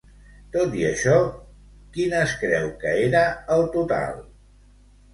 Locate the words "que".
2.85-2.97